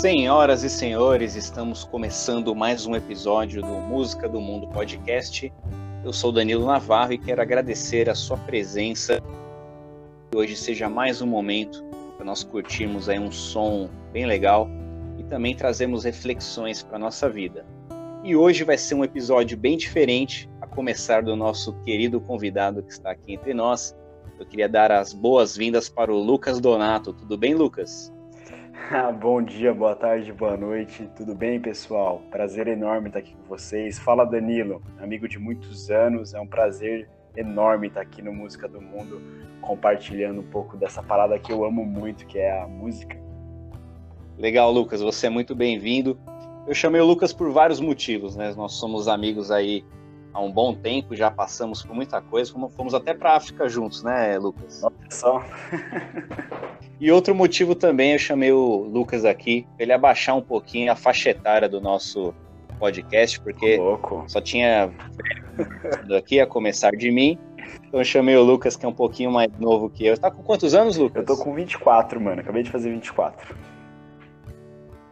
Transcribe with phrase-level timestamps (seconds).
[0.00, 5.52] Senhoras e senhores, estamos começando mais um episódio do Música do Mundo Podcast.
[6.04, 9.20] Eu sou Danilo Navarro e quero agradecer a sua presença.
[10.30, 11.82] Que hoje seja mais um momento
[12.16, 14.68] para nós curtirmos aí um som bem legal
[15.18, 17.66] e também trazemos reflexões para nossa vida.
[18.22, 22.92] E hoje vai ser um episódio bem diferente, a começar do nosso querido convidado que
[22.92, 23.96] está aqui entre nós.
[24.38, 27.12] Eu queria dar as boas-vindas para o Lucas Donato.
[27.12, 28.16] Tudo bem, Lucas?
[29.20, 31.08] Bom dia, boa tarde, boa noite.
[31.16, 32.22] Tudo bem, pessoal?
[32.30, 33.98] Prazer enorme estar aqui com vocês.
[33.98, 36.32] Fala, Danilo, amigo de muitos anos.
[36.32, 39.20] É um prazer enorme estar aqui no Música do Mundo,
[39.60, 43.18] compartilhando um pouco dessa parada que eu amo muito, que é a música.
[44.38, 45.00] Legal, Lucas.
[45.00, 46.18] Você é muito bem-vindo.
[46.66, 48.54] Eu chamei o Lucas por vários motivos, né?
[48.56, 49.84] Nós somos amigos aí
[50.32, 54.02] há um bom tempo, já passamos por muita coisa, fomos até para a África juntos,
[54.02, 54.82] né, Lucas?
[54.82, 55.44] Olha só.
[57.00, 61.30] e outro motivo também, eu chamei o Lucas aqui, ele abaixar um pouquinho a faixa
[61.30, 62.34] etária do nosso
[62.78, 63.78] podcast, porque
[64.28, 64.90] só tinha
[66.16, 67.38] aqui a começar de mim.
[67.86, 70.14] Então eu chamei o Lucas, que é um pouquinho mais novo que eu.
[70.14, 71.22] Você tá com quantos anos, Lucas?
[71.28, 72.40] Eu tô com 24, mano.
[72.40, 73.54] Acabei de fazer 24.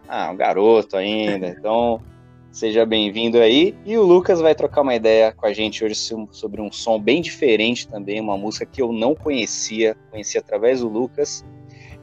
[0.08, 1.48] Ah, um garoto ainda.
[1.48, 2.00] Então,
[2.56, 3.76] Seja bem-vindo aí.
[3.84, 5.94] E o Lucas vai trocar uma ideia com a gente hoje
[6.30, 10.88] sobre um som bem diferente também, uma música que eu não conhecia, conheci através do
[10.88, 11.44] Lucas.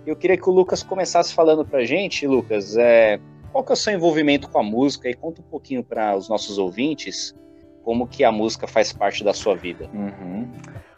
[0.06, 3.20] Eu queria que o Lucas começasse falando pra gente, Lucas, é,
[3.52, 6.30] qual que é o seu envolvimento com a música e conta um pouquinho para os
[6.30, 7.34] nossos ouvintes
[7.82, 9.90] como que a música faz parte da sua vida.
[9.92, 10.48] Uhum.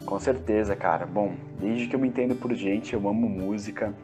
[0.04, 1.06] Com certeza, cara.
[1.06, 3.94] Bom, desde que eu me entendo por gente, eu amo música.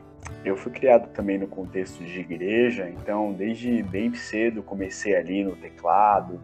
[0.44, 5.54] Eu fui criado também no contexto de igreja, então desde bem cedo comecei ali no
[5.54, 6.40] teclado,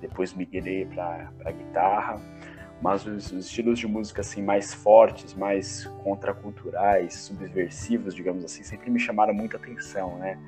[0.00, 2.20] depois migrei para a guitarra,
[2.80, 8.90] mas os, os, estilos de música assim mais fortes, mais contraculturais, subversivos, digamos assim, sempre
[8.90, 10.38] me chamaram muita atenção, né?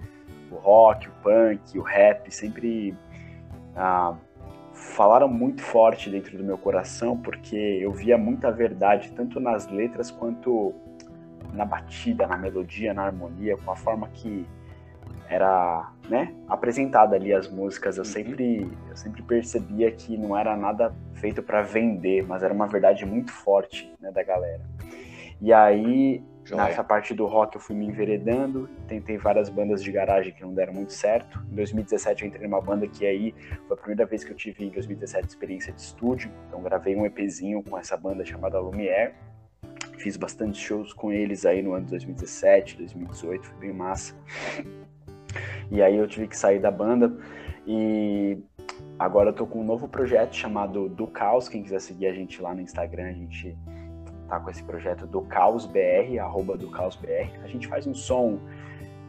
[0.50, 2.94] O rock, o punk, o rap sempre
[3.74, 4.14] ah,
[4.72, 10.10] falaram muito forte dentro do meu coração, porque eu via muita verdade tanto nas letras
[10.10, 10.74] quanto
[11.52, 14.46] na batida, na melodia, na harmonia, com a forma que
[15.28, 18.10] era, né, apresentada ali as músicas, eu uhum.
[18.10, 23.06] sempre, eu sempre percebia que não era nada feito para vender, mas era uma verdade
[23.06, 24.62] muito forte, né, da galera.
[25.40, 26.64] E aí, Joia.
[26.64, 30.52] nessa parte do rock eu fui me enveredando, tentei várias bandas de garagem que não
[30.52, 31.40] deram muito certo.
[31.50, 33.32] Em 2017 eu entrei numa banda que aí
[33.68, 37.06] foi a primeira vez que eu tive em 2017 experiência de estúdio, então gravei um
[37.06, 39.14] EPzinho com essa banda chamada Lumière
[40.00, 44.14] Fiz bastante shows com eles aí no ano de 2017, 2018, foi bem massa.
[45.70, 47.14] E aí eu tive que sair da banda
[47.66, 48.38] e
[48.98, 51.50] agora eu tô com um novo projeto chamado Do Caos.
[51.50, 53.54] Quem quiser seguir a gente lá no Instagram, a gente
[54.26, 57.30] tá com esse projeto do Caos BR, arroba do Caos BR.
[57.44, 58.40] A gente faz um som,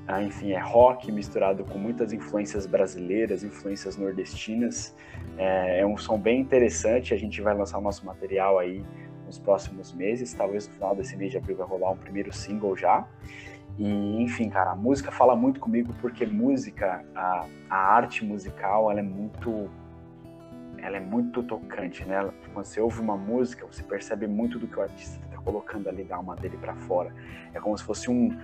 [0.07, 4.93] ah, enfim, é rock misturado com muitas influências brasileiras, influências nordestinas.
[5.37, 7.13] É, é um som bem interessante.
[7.13, 8.83] A gente vai lançar o nosso material aí
[9.31, 10.33] nos próximos meses.
[10.33, 13.07] Talvez no final desse mês de abril vai rolar um primeiro single já.
[13.79, 18.99] E, enfim, cara, a música fala muito comigo porque música, a, a arte musical, ela
[18.99, 19.69] é muito
[20.77, 22.27] ela é muito tocante, né?
[22.53, 26.03] Quando você ouve uma música, você percebe muito do que o artista está colocando ali
[26.03, 27.13] da alma dele para fora.
[27.53, 28.35] É como se fosse um,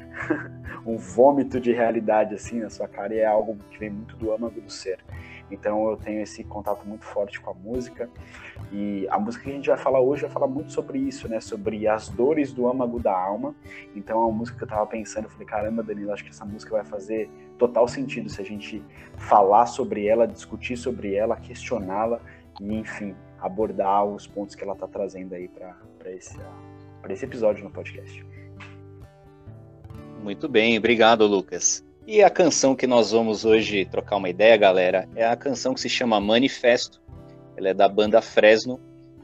[0.85, 4.31] um vômito de realidade assim na sua cara e é algo que vem muito do
[4.31, 4.99] âmago do ser.
[5.49, 8.09] Então eu tenho esse contato muito forte com a música
[8.71, 11.39] e a música que a gente vai falar hoje vai falar muito sobre isso, né?
[11.39, 13.55] Sobre as dores do âmago da alma.
[13.95, 16.45] Então é uma música que eu tava pensando, eu falei, caramba, Danilo, acho que essa
[16.45, 18.83] música vai fazer total sentido se a gente
[19.17, 22.19] falar sobre ela, discutir sobre ela, questioná-la
[22.59, 25.75] e, enfim, abordar os pontos que ela tá trazendo aí para
[26.11, 26.37] esse,
[27.09, 28.25] esse episódio no podcast.
[30.21, 31.86] Muito bem, obrigado, Lucas.
[32.07, 35.81] E a canção que nós vamos hoje trocar uma ideia, galera, é a canção que
[35.81, 37.01] se chama Manifesto.
[37.57, 38.79] Ela é da banda Fresno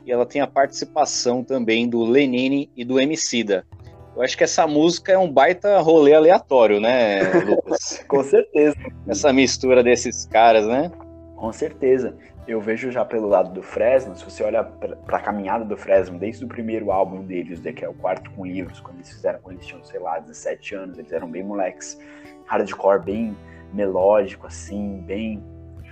[0.05, 3.65] e ela tem a participação também do Lenine e do Emicida.
[4.13, 8.03] Eu acho que essa música é um baita rolê aleatório, né, Lucas?
[8.05, 8.75] Com certeza.
[9.07, 10.91] Essa mistura desses caras, né?
[11.37, 12.13] Com certeza.
[12.45, 16.19] Eu vejo já pelo lado do Fresno, se você olha para a caminhada do Fresno,
[16.19, 19.55] desde o primeiro álbum deles, que é o quarto com livros, quando eles fizeram, quando
[19.55, 21.97] eles tinham, sei lá, 17 anos, eles eram bem moleques
[22.45, 23.37] hardcore bem
[23.73, 25.43] melódico, assim, bem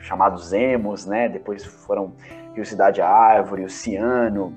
[0.01, 1.29] chamados emos, né?
[1.29, 2.13] Depois foram
[2.53, 4.53] Rio Cidade Árvore, Oceano,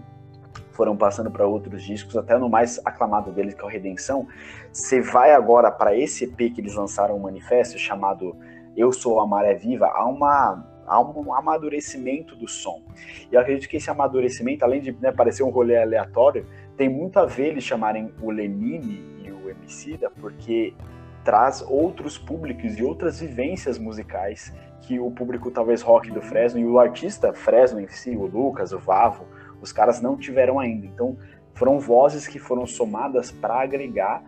[0.72, 4.26] foram passando para outros discos, até no mais aclamado deles, que é o Redenção.
[4.72, 8.36] Você vai agora para esse EP que eles lançaram um manifesto chamado
[8.76, 12.82] Eu Sou a Maré Viva, há uma há um amadurecimento do som.
[13.30, 16.46] E eu acredito que esse amadurecimento, além de né, parecer um rolê aleatório,
[16.76, 20.74] tem muito a ver eles chamarem o Lenine e o Emicida, porque
[21.24, 26.66] traz outros públicos e outras vivências musicais que o público talvez rock do Fresno e
[26.66, 29.24] o artista Fresno em si, o Lucas, o Vavo,
[29.60, 30.86] os caras não tiveram ainda.
[30.86, 31.16] Então
[31.54, 34.22] foram vozes que foram somadas para agregar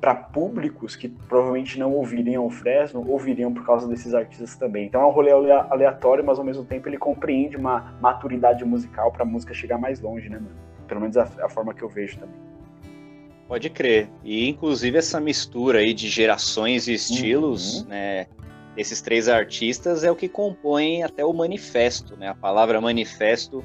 [0.00, 4.86] para públicos que provavelmente não ouviriam o Fresno, ouviriam por causa desses artistas também.
[4.86, 9.22] Então é um rolê aleatório, mas ao mesmo tempo ele compreende uma maturidade musical para
[9.22, 10.54] a música chegar mais longe, né, mano?
[10.86, 12.47] Pelo menos a, a forma que eu vejo também.
[13.48, 14.10] Pode crer.
[14.22, 17.88] E inclusive essa mistura aí de gerações e estilos, uhum.
[17.88, 18.26] né?
[18.76, 22.28] Esses três artistas é o que compõe até o manifesto, né?
[22.28, 23.64] A palavra manifesto,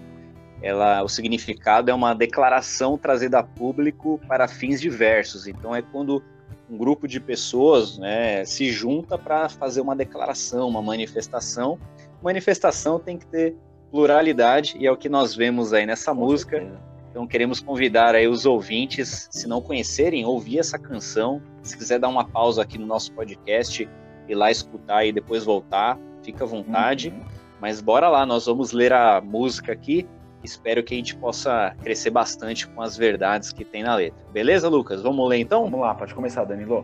[0.61, 5.47] ela, o significado é uma declaração trazida a público para fins diversos.
[5.47, 6.23] Então é quando
[6.69, 11.77] um grupo de pessoas, né, se junta para fazer uma declaração, uma manifestação.
[12.23, 13.55] Manifestação tem que ter
[13.91, 16.57] pluralidade e é o que nós vemos aí nessa Com música.
[16.57, 21.43] Certeza então queremos convidar aí os ouvintes, se não conhecerem, ouvir essa canção.
[21.61, 23.87] Se quiser dar uma pausa aqui no nosso podcast,
[24.27, 27.09] ir lá escutar e depois voltar, fica à vontade.
[27.09, 27.21] Uhum.
[27.61, 30.07] Mas bora lá, nós vamos ler a música aqui.
[30.43, 34.19] Espero que a gente possa crescer bastante com as verdades que tem na letra.
[34.31, 35.03] Beleza, Lucas?
[35.03, 35.65] Vamos ler então?
[35.65, 36.83] Vamos lá, pode começar, Danilo.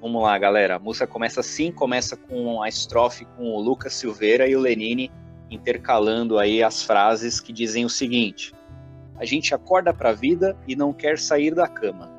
[0.00, 0.74] Vamos lá, galera.
[0.74, 5.08] A música começa assim, começa com a estrofe com o Lucas Silveira e o Lenine
[5.50, 8.52] intercalando aí as frases que dizem o seguinte:
[9.16, 12.12] a gente acorda para a vida e não quer sair da cama.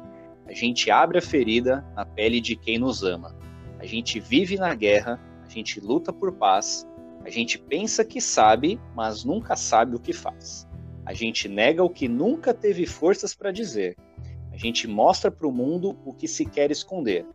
[0.48, 3.36] A gente abre a ferida na pele de quem nos ama.
[3.80, 6.88] A gente vive na guerra, a gente luta por paz.
[7.26, 10.68] A gente pensa que sabe, mas nunca sabe o que faz.
[11.06, 13.98] A gente nega o que nunca teve forças para dizer.
[14.52, 17.26] A gente mostra para o mundo o que se quer esconder.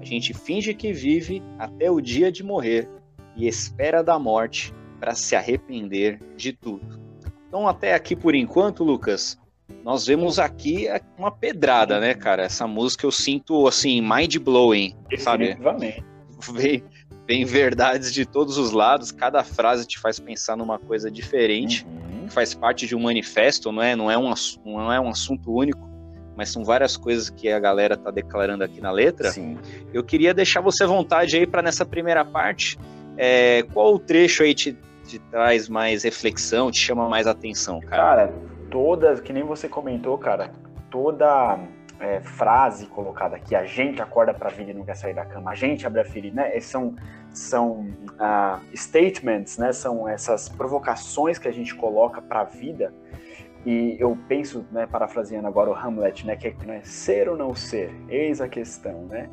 [0.00, 2.88] A gente finge que vive até o dia de morrer
[3.34, 4.74] e espera da morte
[5.06, 6.98] para se arrepender de tudo.
[7.46, 9.38] Então, até aqui por enquanto, Lucas,
[9.84, 12.42] nós vemos aqui uma pedrada, né, cara?
[12.42, 15.56] Essa música eu sinto assim, mind blowing, sabe?
[16.52, 16.82] Vem,
[17.24, 22.28] vem verdades de todos os lados, cada frase te faz pensar numa coisa diferente, uhum.
[22.28, 23.94] faz parte de um manifesto, não é?
[23.94, 25.88] Não é um, não é um assunto único,
[26.36, 29.30] mas são várias coisas que a galera tá declarando aqui na letra.
[29.30, 29.56] Sim.
[29.94, 32.76] Eu queria deixar você à vontade aí para nessa primeira parte
[33.16, 34.76] é, qual o trecho aí te,
[35.06, 37.96] te traz mais reflexão, te chama mais atenção, cara?
[37.96, 38.34] Cara,
[38.70, 40.50] todas, que nem você comentou, cara,
[40.90, 41.58] toda
[42.00, 45.50] é, frase colocada aqui, a gente acorda pra vida e não quer sair da cama,
[45.50, 46.60] a gente abre a ferida, né?
[46.60, 46.94] São,
[47.30, 49.72] são uh, statements, né?
[49.72, 52.92] São essas provocações que a gente coloca pra vida.
[53.64, 57.52] E eu penso, né, parafraseando agora o Hamlet, né, que é né, ser ou não
[57.52, 59.28] ser, eis a questão, né?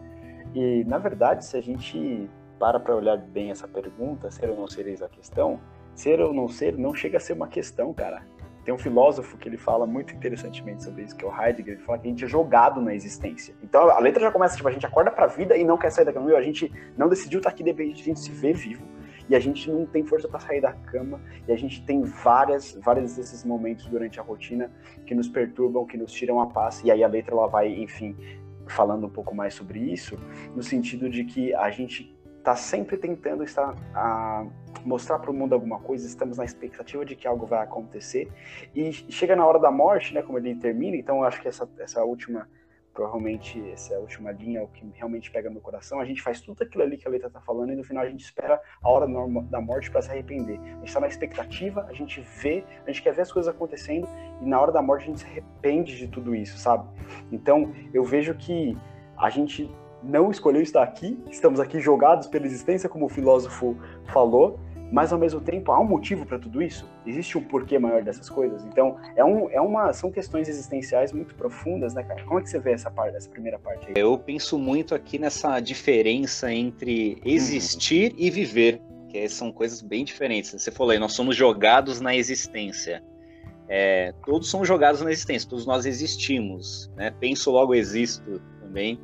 [0.55, 2.27] E na verdade, se a gente
[2.59, 5.59] para para olhar bem essa pergunta, ser ou não ser eis a questão,
[5.95, 8.23] ser ou não ser não chega a ser uma questão, cara.
[8.63, 11.83] Tem um filósofo que ele fala muito interessantemente sobre isso, que é o Heidegger, ele
[11.83, 13.53] fala que a gente é jogado na existência.
[13.61, 16.05] Então a letra já começa, tipo, a gente acorda pra vida e não quer sair
[16.05, 16.31] da cama.
[16.31, 18.85] A gente não decidiu estar aqui, de repente a gente se vê vivo
[19.29, 22.77] e a gente não tem força para sair da cama e a gente tem várias
[22.81, 24.71] vários desses momentos durante a rotina
[25.05, 28.15] que nos perturbam, que nos tiram a paz e aí a letra ela vai, enfim,
[28.67, 30.17] falando um pouco mais sobre isso,
[30.55, 32.12] no sentido de que a gente
[32.43, 34.45] está sempre tentando estar a
[34.83, 38.29] mostrar para o mundo alguma coisa, estamos na expectativa de que algo vai acontecer
[38.75, 41.67] e chega na hora da morte, né, como ele termina, então eu acho que essa,
[41.79, 42.49] essa última
[42.93, 45.99] provavelmente essa última linha é o que realmente pega no coração.
[45.99, 48.07] A gente faz tudo aquilo ali que a letra está falando e no final a
[48.07, 49.07] gente espera a hora
[49.49, 50.59] da morte para se arrepender.
[50.59, 54.07] A gente está na expectativa, a gente vê, a gente quer ver as coisas acontecendo
[54.41, 56.87] e na hora da morte a gente se arrepende de tudo isso, sabe?
[57.31, 58.77] Então eu vejo que
[59.17, 63.77] a gente não escolheu estar aqui, estamos aqui jogados pela existência, como o filósofo
[64.11, 64.59] falou,
[64.91, 66.87] mas ao mesmo tempo há um motivo para tudo isso?
[67.03, 68.63] Existe um porquê maior dessas coisas?
[68.65, 72.23] Então, é, um, é uma, são questões existenciais muito profundas, né, cara?
[72.23, 73.93] Como é que você vê essa parte, essa primeira parte aí?
[73.95, 78.19] Eu penso muito aqui nessa diferença entre existir uhum.
[78.19, 80.51] e viver, que são coisas bem diferentes.
[80.51, 83.03] Você falou aí, nós somos jogados na existência.
[83.67, 87.09] É, todos somos jogados na existência, todos nós existimos, né?
[87.19, 88.99] Penso logo existo também.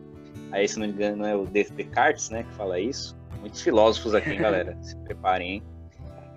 [0.52, 3.18] Aí, se não me engano, é o Descartes, né, que fala isso.
[3.40, 4.78] Muitos filósofos aqui, galera.
[4.82, 5.64] Se preparem, hein?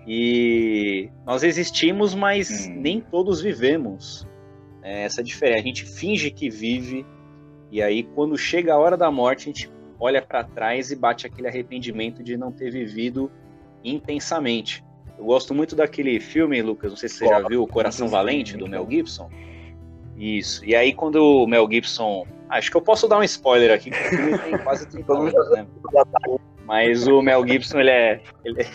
[0.05, 2.75] E nós existimos, mas hum.
[2.75, 4.27] nem todos vivemos.
[4.81, 5.59] É essa diferença.
[5.59, 7.05] A gente finge que vive,
[7.71, 11.25] e aí, quando chega a hora da morte, a gente olha para trás e bate
[11.25, 13.31] aquele arrependimento de não ter vivido
[13.83, 14.83] intensamente.
[15.17, 18.57] Eu gosto muito daquele filme, Lucas, não sei se você já viu, O Coração Valente,
[18.57, 19.29] do Mel Gibson.
[20.17, 20.63] Isso.
[20.65, 23.97] E aí, quando o Mel Gibson Acho que eu posso dar um spoiler aqui, que
[23.97, 25.65] o filme tem quase 30 anos, né?
[26.65, 28.67] Mas o Mel Gibson, ele é, ele é,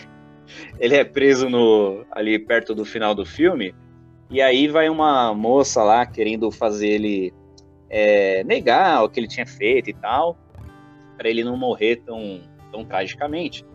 [0.77, 3.73] ele é preso no, ali perto do final do filme,
[4.29, 7.33] e aí vai uma moça lá querendo fazer ele
[7.89, 10.37] é, negar o que ele tinha feito e tal,
[11.17, 12.41] para ele não morrer tão,
[12.73, 13.65] tão tragicamente.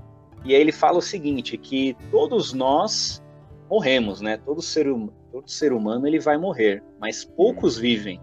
[0.44, 3.24] E aí ele fala o seguinte, que todos nós
[3.70, 4.36] morremos, né?
[4.36, 8.20] Todo ser, hum, todo ser humano ele vai morrer, mas poucos vivem,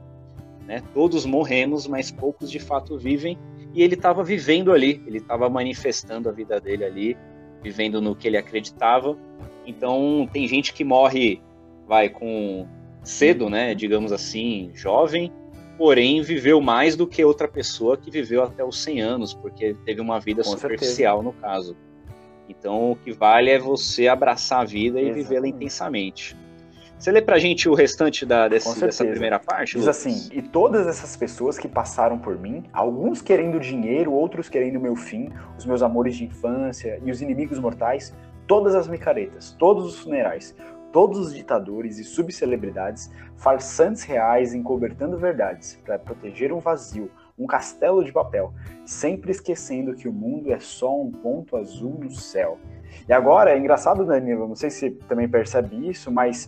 [0.65, 0.81] né?
[0.93, 3.37] Todos morremos, mas poucos de fato vivem.
[3.73, 7.17] E ele estava vivendo ali, ele estava manifestando a vida dele ali,
[7.61, 9.17] vivendo no que ele acreditava.
[9.67, 11.41] Então tem gente que morre,
[11.85, 12.65] vai com
[13.03, 13.75] cedo, né?
[13.75, 15.33] Digamos assim, jovem,
[15.77, 19.99] porém viveu mais do que outra pessoa que viveu até os 100 anos, porque teve
[19.99, 21.35] uma vida com superficial certeza.
[21.35, 21.75] no caso.
[22.47, 26.37] Então o que vale é você abraçar a vida e vivê-la intensamente.
[27.01, 29.73] Você lê pra gente o restante da, desse, dessa primeira parte?
[29.73, 29.97] Diz Lucas?
[29.97, 34.95] assim: E todas essas pessoas que passaram por mim, alguns querendo dinheiro, outros querendo meu
[34.95, 38.13] fim, os meus amores de infância e os inimigos mortais,
[38.45, 40.55] todas as micaretas, todos os funerais,
[40.93, 48.03] todos os ditadores e subcelebridades, farsantes reais encobertando verdades, para proteger um vazio, um castelo
[48.03, 48.53] de papel,
[48.85, 52.59] sempre esquecendo que o mundo é só um ponto azul no céu.
[53.09, 56.47] E agora, é engraçado, Danilo, não sei se você também percebe isso, mas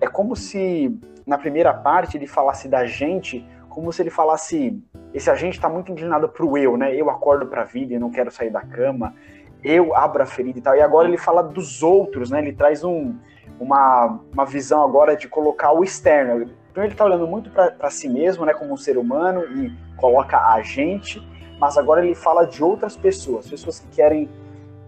[0.00, 5.30] é como se na primeira parte ele falasse da gente, como se ele falasse esse
[5.30, 6.94] agente está muito inclinado para o eu, né?
[6.94, 9.14] Eu acordo para a vida e não quero sair da cama.
[9.62, 10.76] Eu abro a ferida e tal.
[10.76, 12.38] E agora ele fala dos outros, né?
[12.38, 13.14] Ele traz um,
[13.58, 16.46] uma, uma visão agora de colocar o externo.
[16.72, 18.54] Primeiro ele está olhando muito para si mesmo, né?
[18.54, 21.20] Como um ser humano e coloca a gente.
[21.58, 24.28] Mas agora ele fala de outras pessoas, pessoas que querem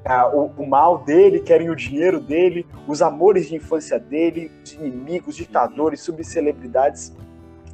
[0.06, 4.72] uh, o, o, mal dele, querem o dinheiro dele, os amores de infância dele, os
[4.72, 7.12] inimigos, ditadores, subcelebridades.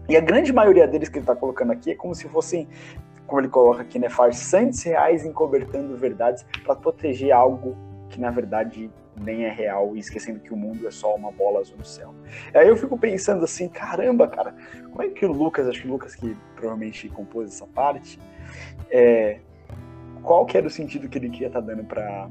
[0.09, 2.69] E a grande maioria deles que ele está colocando aqui é como se fossem,
[3.27, 7.77] como ele coloca aqui, né, farsantes reais encobertando verdades para proteger algo
[8.09, 11.61] que na verdade nem é real e esquecendo que o mundo é só uma bola
[11.61, 12.15] azul no céu.
[12.55, 14.55] Aí eu fico pensando assim, caramba, cara,
[14.91, 18.19] como é que o Lucas, acho que o Lucas que provavelmente compôs essa parte,
[18.91, 19.41] é,
[20.29, 22.29] qual que era o sentido que ele queria estar tá dando para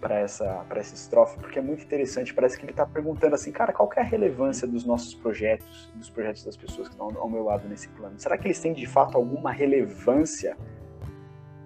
[0.00, 2.32] para essa, para essa estrofe, porque é muito interessante.
[2.34, 6.10] Parece que ele está perguntando assim, cara, qual é a relevância dos nossos projetos, dos
[6.10, 8.14] projetos das pessoas que estão ao meu lado nesse plano?
[8.18, 10.56] Será que eles têm de fato alguma relevância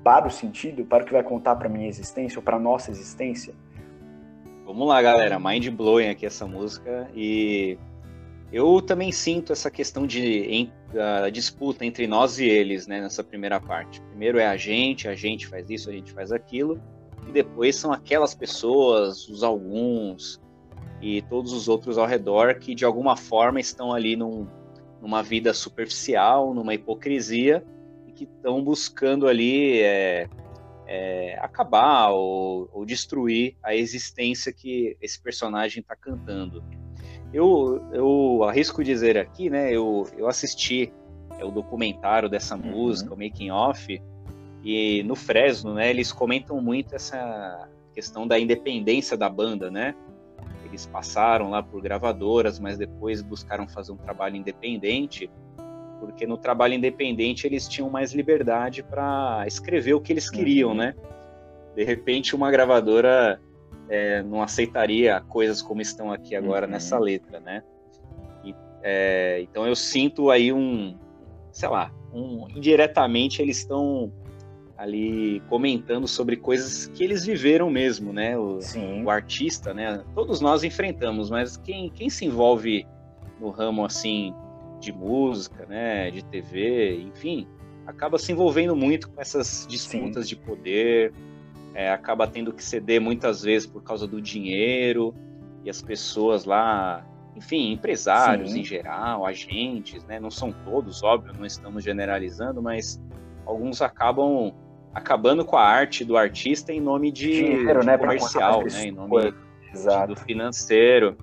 [0.05, 3.53] para o sentido, para o que vai contar para minha existência ou para nossa existência?
[4.65, 7.77] Vamos lá, galera, mind blowing aqui essa música e
[8.53, 13.61] eu também sinto essa questão de uh, disputa entre nós e eles, né, nessa primeira
[13.61, 14.01] parte.
[14.03, 16.81] Primeiro é a gente, a gente faz isso, a gente faz aquilo,
[17.29, 20.41] e depois são aquelas pessoas, os alguns
[21.01, 24.47] e todos os outros ao redor que de alguma forma estão ali num,
[25.01, 27.65] numa vida superficial, numa hipocrisia
[28.07, 30.29] e que estão buscando ali é,
[30.87, 36.63] é, acabar ou, ou destruir a existência que esse personagem está cantando.
[37.33, 39.73] Eu, eu arrisco dizer aqui, né?
[39.73, 40.93] Eu, eu assisti
[41.39, 42.63] é, o documentário dessa uhum.
[42.63, 44.01] música, o making off,
[44.65, 45.91] e no Fresno, né?
[45.91, 49.95] Eles comentam muito essa questão da independência da banda, né?
[50.65, 55.31] Eles passaram lá por gravadoras, mas depois buscaram fazer um trabalho independente,
[55.99, 60.77] porque no trabalho independente eles tinham mais liberdade para escrever o que eles queriam, uhum.
[60.77, 60.95] né?
[61.75, 63.41] De repente uma gravadora
[63.91, 66.73] é, não aceitaria coisas como estão aqui agora uhum.
[66.73, 67.63] nessa letra, né?
[68.45, 70.97] E, é, então eu sinto aí um,
[71.51, 74.13] sei lá, um, indiretamente eles estão
[74.79, 78.39] ali comentando sobre coisas que eles viveram mesmo, né?
[78.39, 78.61] O,
[79.05, 80.03] o, artista, né?
[80.15, 82.87] Todos nós enfrentamos, mas quem, quem se envolve
[83.41, 84.33] no ramo assim
[84.81, 86.11] de música, né?
[86.13, 87.47] De TV, enfim,
[87.87, 90.37] acaba se envolvendo muito com essas disputas Sim.
[90.37, 91.13] de poder,
[91.75, 95.15] é, acaba tendo que ceder muitas vezes por causa do dinheiro
[95.65, 97.05] e as pessoas lá,
[97.37, 98.61] enfim, empresários Sim.
[98.61, 100.19] em geral, agentes, né?
[100.19, 103.01] Não são todos, óbvio, não estamos generalizando, mas
[103.47, 104.53] alguns acabam
[104.93, 108.87] acabando com a arte do artista em nome de, dinheiro, de né, comercial, né?
[108.87, 109.33] Em nome
[110.09, 111.17] do financeiro.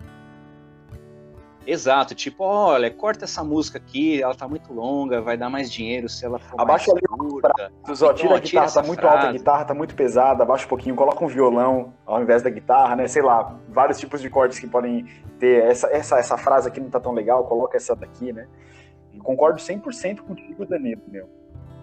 [1.68, 6.08] Exato, tipo, olha, corta essa música aqui, ela tá muito longa, vai dar mais dinheiro
[6.08, 7.72] se ela for Abaixa mais curta.
[7.84, 9.16] Então, tira a guitarra, tá muito frase.
[9.18, 12.50] alta a guitarra, tá muito pesada, abaixa um pouquinho, coloca um violão ao invés da
[12.50, 13.06] guitarra, né?
[13.10, 15.06] Sei lá, vários tipos de cortes que podem
[15.38, 15.62] ter.
[15.66, 18.48] Essa, essa, essa frase aqui não tá tão legal, coloca essa daqui, né?
[19.12, 21.28] E concordo 100% contigo, Danilo, meu.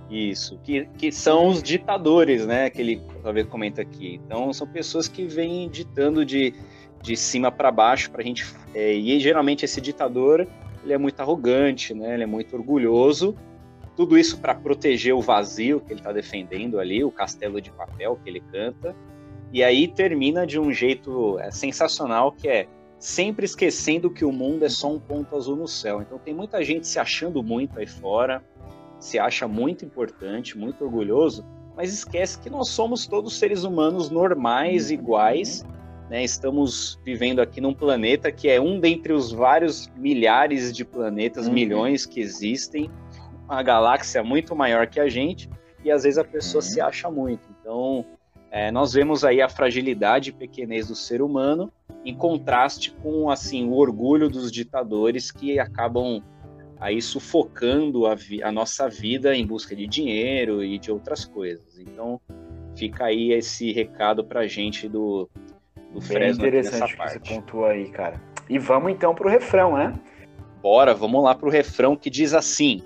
[0.08, 2.70] Isso, que, que são os ditadores, né?
[2.70, 4.18] Que ele talvez comenta aqui.
[4.24, 6.54] Então, são pessoas que vêm ditando de
[7.04, 8.46] de cima para baixo para a gente.
[8.74, 10.48] É, e geralmente esse ditador
[10.82, 12.14] ele é muito arrogante, né?
[12.14, 13.36] Ele é muito orgulhoso.
[13.94, 18.18] Tudo isso para proteger o vazio que ele está defendendo ali, o castelo de papel
[18.22, 18.96] que ele canta.
[19.52, 22.66] E aí termina de um jeito é, sensacional que é
[22.98, 26.00] sempre esquecendo que o mundo é só um ponto azul no céu.
[26.00, 28.42] Então tem muita gente se achando muito aí fora,
[28.98, 31.44] se acha muito importante, muito orgulhoso,
[31.76, 34.94] mas esquece que nós somos todos seres humanos normais, uhum.
[34.94, 35.64] iguais.
[36.08, 36.22] Né?
[36.22, 41.52] Estamos vivendo aqui num planeta que é um dentre os vários milhares de planetas, uhum.
[41.52, 42.90] milhões que existem,
[43.44, 45.48] uma galáxia muito maior que a gente,
[45.84, 46.68] e às vezes a pessoa uhum.
[46.68, 47.48] se acha muito.
[47.60, 48.04] Então,
[48.50, 51.72] é, nós vemos aí a fragilidade e pequenez do ser humano
[52.04, 56.22] em contraste com assim o orgulho dos ditadores que acabam
[56.78, 61.78] aí sufocando a, a nossa vida em busca de dinheiro e de outras coisas.
[61.78, 62.20] Então
[62.76, 65.28] fica aí esse recado para gente do,
[65.94, 68.20] do Bem Fresno interessante que você pontuou aí, cara.
[68.50, 69.94] E vamos então pro refrão, né?
[70.60, 72.82] Bora, vamos lá pro refrão que diz assim: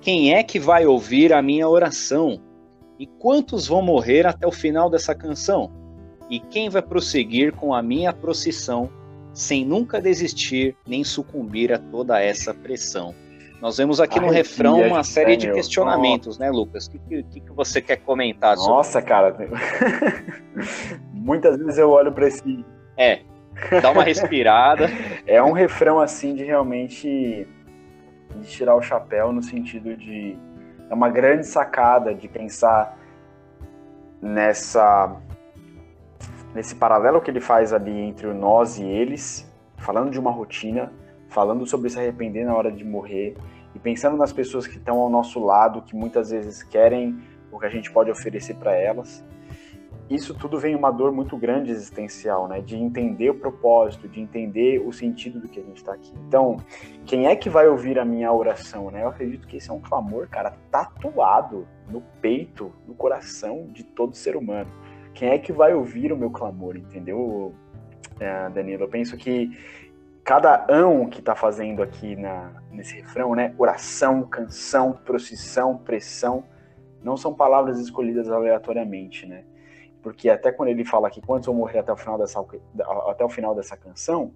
[0.00, 2.40] Quem é que vai ouvir a minha oração?
[2.98, 5.70] E quantos vão morrer até o final dessa canção?
[6.28, 8.90] E quem vai prosseguir com a minha procissão,
[9.32, 13.14] sem nunca desistir nem sucumbir a toda essa pressão?
[13.60, 16.86] Nós vemos aqui no refrão uma série de questionamentos, né, Lucas?
[16.86, 19.36] O que, que, que, você quer comentar sobre Nossa, cara.
[21.12, 22.64] Muitas vezes eu olho para esse.
[22.96, 23.20] É,
[23.82, 24.88] dá uma respirada.
[25.26, 27.48] é um refrão assim de realmente
[28.36, 30.36] de tirar o chapéu no sentido de
[30.88, 32.96] é uma grande sacada de pensar
[34.22, 35.16] nessa
[36.54, 40.92] nesse paralelo que ele faz ali entre o nós e eles, falando de uma rotina
[41.28, 43.36] falando sobre se arrepender na hora de morrer
[43.74, 47.18] e pensando nas pessoas que estão ao nosso lado, que muitas vezes querem
[47.50, 49.24] o que a gente pode oferecer para elas.
[50.10, 52.62] Isso tudo vem uma dor muito grande existencial, né?
[52.62, 56.14] De entender o propósito, de entender o sentido do que a gente está aqui.
[56.26, 56.56] Então,
[57.04, 59.02] quem é que vai ouvir a minha oração, né?
[59.02, 64.16] Eu acredito que esse é um clamor, cara, tatuado no peito, no coração de todo
[64.16, 64.70] ser humano.
[65.12, 67.54] Quem é que vai ouvir o meu clamor, entendeu,
[68.18, 68.84] é, Danilo?
[68.84, 69.50] Eu penso que
[70.28, 73.54] cada ão que está fazendo aqui na, nesse refrão, né?
[73.56, 76.44] Oração, canção, procissão, pressão,
[77.02, 79.44] não são palavras escolhidas aleatoriamente, né?
[80.02, 82.44] Porque até quando ele fala que quantos vão morrer até o final dessa,
[83.08, 84.34] até o final dessa canção,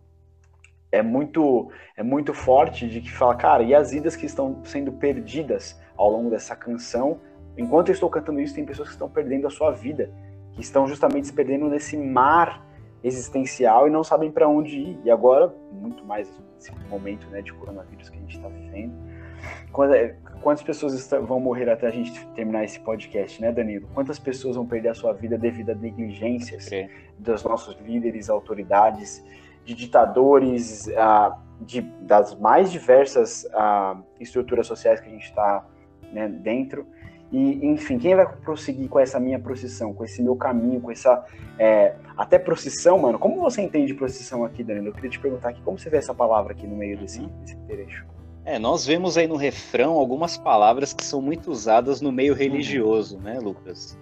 [0.90, 4.92] é muito é muito forte de que fala, cara, e as vidas que estão sendo
[4.92, 7.20] perdidas ao longo dessa canção,
[7.54, 10.10] enquanto eu estou cantando isso, tem pessoas que estão perdendo a sua vida,
[10.52, 12.66] que estão justamente se perdendo nesse mar
[13.02, 14.98] existencial e não sabem para onde ir.
[15.04, 18.92] E agora, muito mais nesse momento né, de coronavírus que a gente está vivendo.
[19.94, 23.88] É, quantas pessoas vão morrer até a gente terminar esse podcast, né, Danilo?
[23.94, 26.88] Quantas pessoas vão perder a sua vida devido a negligências okay.
[27.18, 29.24] dos nossos líderes, autoridades,
[29.64, 35.64] de ditadores, uh, de, das mais diversas uh, estruturas sociais que a gente está
[36.12, 36.86] né, dentro?
[37.32, 41.24] E, enfim, quem vai prosseguir com essa minha procissão, com esse meu caminho, com essa.
[41.58, 43.18] É, até procissão, mano.
[43.18, 44.88] Como você entende procissão aqui, Danilo?
[44.88, 47.30] Eu queria te perguntar aqui, como você vê essa palavra aqui no meio desse, uhum.
[47.40, 48.04] desse trecho?
[48.44, 53.18] É, nós vemos aí no refrão algumas palavras que são muito usadas no meio religioso,
[53.18, 53.98] né, Lucas?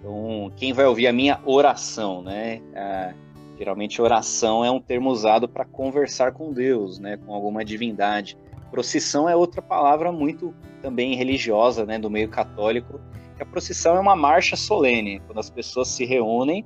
[0.00, 2.60] Então, quem vai ouvir a minha oração, né?
[2.74, 3.12] Ah,
[3.56, 8.36] geralmente, oração é um termo usado para conversar com Deus, né, com alguma divindade.
[8.72, 12.98] Procissão é outra palavra muito também religiosa, né, do meio católico.
[13.36, 16.64] Que a procissão é uma marcha solene, quando as pessoas se reúnem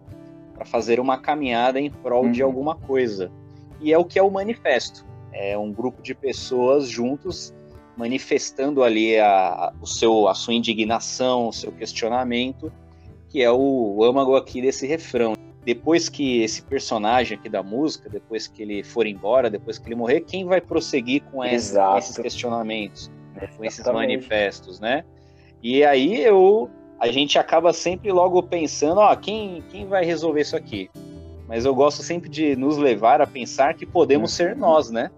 [0.55, 2.33] para fazer uma caminhada em prol uhum.
[2.33, 3.31] de alguma coisa.
[3.81, 5.05] E é o que é o manifesto.
[5.33, 7.53] É um grupo de pessoas juntos
[7.97, 12.73] manifestando ali a, o seu, a sua indignação, o seu questionamento,
[13.29, 15.36] que é o âmago aqui desse refrão
[15.67, 19.97] depois que esse personagem aqui da música, depois que ele for embora, depois que ele
[19.97, 23.57] morrer, quem vai prosseguir com essa, esses questionamentos, Exatamente.
[23.57, 25.05] com esses manifestos, né?
[25.61, 30.57] E aí eu, a gente acaba sempre logo pensando, ó, quem, quem vai resolver isso
[30.57, 30.89] aqui?
[31.49, 34.61] Mas eu gosto sempre de nos levar a pensar que podemos ser uhum.
[34.61, 35.11] nós, né?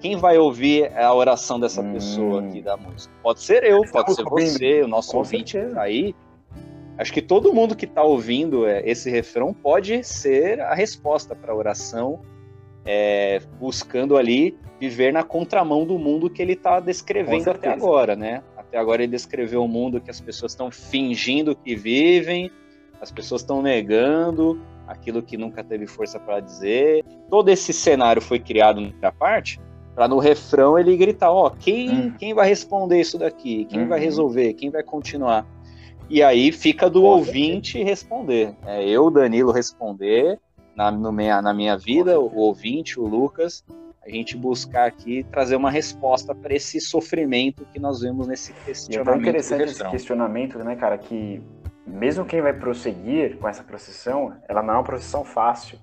[0.00, 1.92] Quem vai ouvir a oração dessa hum.
[1.92, 3.12] pessoa aqui da música?
[3.22, 6.14] Pode ser eu, pode ser você, o nosso ouvinte aí
[6.98, 11.52] Acho que todo mundo que está ouvindo é, esse refrão pode ser a resposta para
[11.52, 12.20] a oração,
[12.84, 18.42] é, buscando ali viver na contramão do mundo que ele está descrevendo até agora, né?
[18.56, 22.50] Até agora ele descreveu um mundo que as pessoas estão fingindo que vivem,
[23.00, 27.04] as pessoas estão negando aquilo que nunca teve força para dizer.
[27.30, 29.60] Todo esse cenário foi criado na parte
[29.94, 32.12] para no refrão ele gritar, ó, oh, quem, hum.
[32.16, 33.64] quem vai responder isso daqui?
[33.64, 34.04] Quem vai uhum.
[34.04, 34.54] resolver?
[34.54, 35.44] Quem vai continuar?
[36.08, 38.54] E aí fica do ouvinte responder.
[38.64, 40.38] É, eu, Danilo, responder
[40.74, 43.64] na, minha, na minha vida, o ouvinte, o Lucas,
[44.02, 49.14] a gente buscar aqui trazer uma resposta para esse sofrimento que nós vemos nesse questionamento.
[49.14, 51.42] E é interessante esse questionamento, né, cara, que
[51.86, 55.78] mesmo quem vai prosseguir com essa procissão, ela não é uma procissão fácil,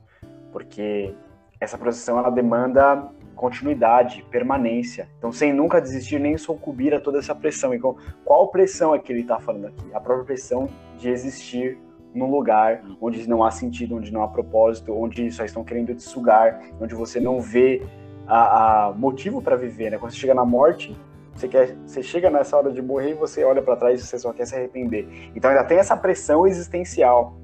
[0.51, 1.13] porque
[1.59, 5.07] essa procissão ela demanda continuidade, permanência.
[5.17, 7.73] Então, sem nunca desistir nem sucumbir a toda essa pressão.
[7.73, 9.93] Então, qual pressão é que ele está falando aqui?
[9.93, 11.77] A própria pressão de existir
[12.13, 16.01] num lugar onde não há sentido, onde não há propósito, onde só estão querendo te
[16.01, 17.83] sugar, onde você não vê
[18.25, 19.97] a, a motivo para viver, né?
[19.97, 20.95] Quando você chega na morte,
[21.35, 24.17] você quer, você chega nessa hora de morrer e você olha para trás e você
[24.17, 25.31] só quer se arrepender.
[25.35, 27.35] Então ainda tem essa pressão existencial,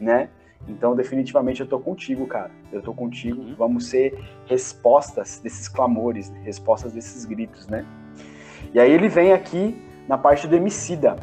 [0.00, 0.30] né?
[0.68, 2.50] Então definitivamente eu tô contigo, cara.
[2.72, 3.42] Eu tô contigo.
[3.42, 3.54] Uhum.
[3.56, 7.84] Vamos ser respostas desses clamores, respostas desses gritos, né?
[8.72, 11.16] E aí ele vem aqui na parte do Emicida.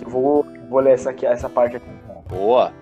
[0.00, 1.86] Eu vou, vou ler essa, aqui, essa parte aqui.
[2.28, 2.72] Boa!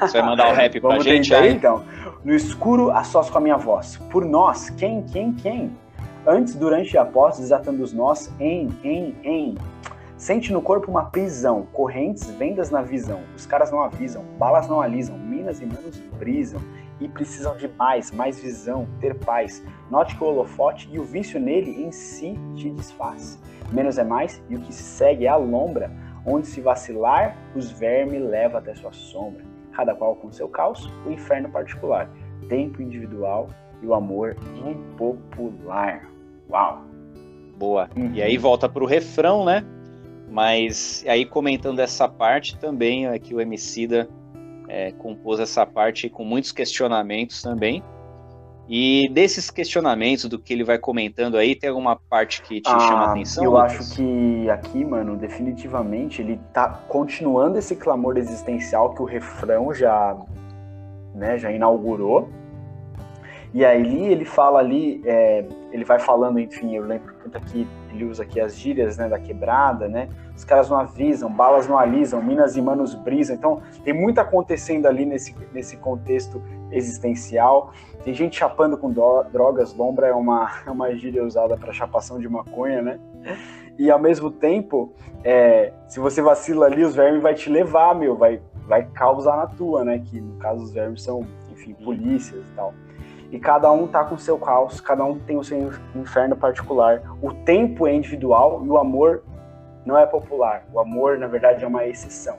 [0.00, 1.54] Você vai mandar o rap pra Vamos gente tentar, aí?
[1.54, 1.84] então.
[2.24, 3.96] No escuro, a sós com a minha voz.
[4.10, 5.70] Por nós, quem, quem, quem?
[6.26, 9.54] Antes, durante e após, desatando os nós, em, em, em.
[10.20, 13.22] Sente no corpo uma prisão, correntes, vendas na visão.
[13.34, 16.60] Os caras não avisam, balas não alisam, minas e manos brisam.
[17.00, 19.64] E precisam de mais, mais visão, ter paz.
[19.90, 23.40] Note que o holofote e o vício nele em si te desfaz.
[23.72, 25.90] Menos é mais, e o que se segue é a lombra,
[26.26, 29.42] onde se vacilar, os vermes leva até sua sombra.
[29.72, 32.10] Cada qual com seu caos, o inferno particular.
[32.46, 33.48] Tempo individual
[33.80, 36.10] e o amor impopular.
[36.50, 36.82] Uau!
[37.56, 37.88] Boa.
[37.96, 38.10] Uhum.
[38.12, 39.64] E aí volta pro refrão, né?
[40.30, 44.08] Mas aí comentando essa parte também, é que o Emicida
[44.68, 47.82] é, compôs essa parte com muitos questionamentos também.
[48.72, 53.06] E desses questionamentos, do que ele vai comentando aí, tem alguma parte que te chama
[53.06, 53.42] a atenção?
[53.42, 53.72] Ah, Eu Lucas?
[53.72, 60.16] acho que aqui, mano, definitivamente ele tá continuando esse clamor existencial que o refrão já,
[61.12, 62.28] né, já inaugurou.
[63.52, 68.04] E aí ele fala ali, é, ele vai falando, enfim, eu lembro tanto aqui, ele
[68.04, 70.08] usa aqui as gírias, né, da quebrada, né?
[70.36, 73.34] Os caras não avisam, balas não alisam, minas e manos brisam.
[73.34, 77.72] Então, tem muito acontecendo ali nesse, nesse contexto existencial.
[78.04, 82.28] Tem gente chapando com drogas, lombra é uma, é uma gíria usada para chapação de
[82.28, 83.00] maconha, né?
[83.78, 84.92] E ao mesmo tempo,
[85.24, 89.46] é, se você vacila ali, os vermes vai te levar, meu, vai, vai causar na
[89.46, 89.98] tua, né?
[89.98, 92.72] Que no caso os vermes são, enfim, polícias e tal.
[93.30, 97.02] E cada um tá com seu caos, cada um tem o seu inferno particular.
[97.22, 99.22] O tempo é individual e o amor
[99.86, 100.64] não é popular.
[100.72, 102.38] O amor, na verdade, é uma exceção.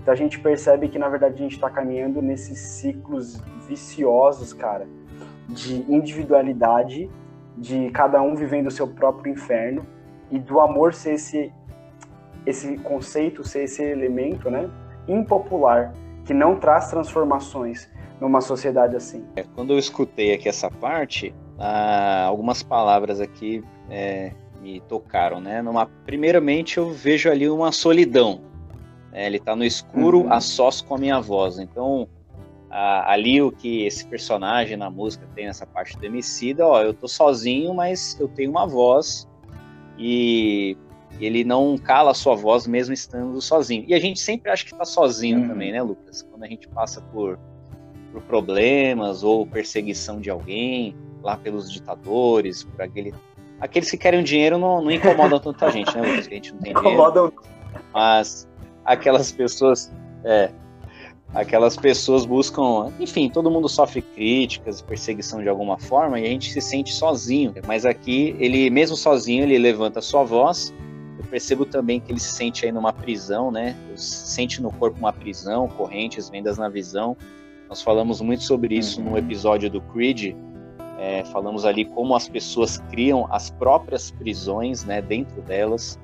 [0.00, 4.86] Então a gente percebe que, na verdade, a gente está caminhando nesses ciclos viciosos, cara,
[5.48, 7.10] de individualidade,
[7.56, 9.84] de cada um vivendo o seu próprio inferno
[10.30, 11.52] e do amor ser esse,
[12.46, 14.70] esse conceito, ser esse elemento, né,
[15.06, 15.92] impopular,
[16.24, 19.24] que não traz transformações numa sociedade assim.
[19.54, 25.62] Quando eu escutei aqui essa parte, ah, algumas palavras aqui é, me tocaram, né?
[25.62, 28.40] Numa, primeiramente, eu vejo ali uma solidão.
[29.12, 29.26] né?
[29.26, 30.32] Ele está no escuro, Uhum.
[30.32, 31.58] a sós com a minha voz.
[31.58, 32.06] Então,
[32.70, 36.92] ah, ali o que esse personagem na música tem nessa parte do Emicida, ó, eu
[36.92, 39.26] tô sozinho, mas eu tenho uma voz
[39.98, 40.76] e
[41.20, 43.84] ele não cala a sua voz mesmo estando sozinho.
[43.88, 45.48] E a gente sempre acha que está sozinho Uhum.
[45.48, 46.22] também, né, Lucas?
[46.22, 47.38] Quando a gente passa por
[48.12, 53.14] por problemas ou perseguição de alguém, lá pelos ditadores, por aquele.
[53.60, 56.26] Aqueles que querem dinheiro não, não incomodam tanto a gente, né, Lucas?
[56.26, 56.94] Que a gente não tem dinheiro.
[56.94, 57.32] Incomodam.
[57.92, 58.48] Mas
[58.84, 59.92] aquelas pessoas.
[60.24, 60.50] É.
[61.34, 62.90] Aquelas pessoas buscam.
[62.98, 67.52] Enfim, todo mundo sofre críticas, perseguição de alguma forma, e a gente se sente sozinho.
[67.66, 70.72] Mas aqui, ele, mesmo sozinho, ele levanta a sua voz.
[71.18, 73.76] Eu percebo também que ele se sente aí numa prisão, né?
[73.96, 77.14] Sente no corpo uma prisão, correntes, vendas na visão.
[77.68, 79.10] Nós falamos muito sobre isso Uhum.
[79.10, 80.34] no episódio do Creed.
[80.98, 85.98] É, falamos ali como as pessoas criam as próprias prisões, né, dentro delas.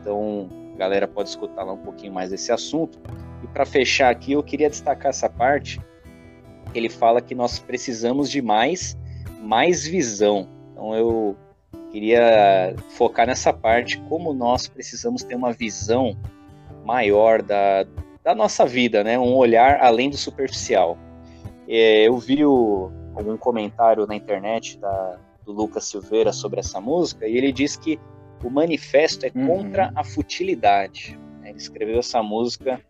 [0.00, 2.98] Então, a galera pode escutar lá um pouquinho mais desse assunto.
[3.42, 5.80] E para fechar aqui, eu queria destacar essa parte.
[6.74, 8.96] Ele fala que nós precisamos de mais,
[9.42, 10.48] mais visão.
[10.72, 11.36] Então, eu
[11.92, 16.16] queria focar nessa parte, como nós precisamos ter uma visão
[16.84, 17.84] maior da,
[18.24, 19.18] da nossa vida, né?
[19.18, 20.96] Um olhar além do superficial.
[21.68, 27.28] É, eu vi o, algum comentário na internet da, do Lucas Silveira sobre essa música
[27.28, 28.00] e ele diz que
[28.42, 29.46] o manifesto é Uhum.
[29.46, 31.18] contra a futilidade.
[31.44, 32.80] Ele escreveu essa música